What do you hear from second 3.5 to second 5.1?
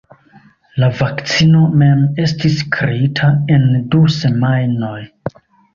en du semajnoj.